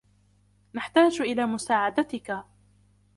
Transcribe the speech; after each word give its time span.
نحتاج 0.73 1.21
إلى 1.21 1.45
مساعدتك. 1.45 2.43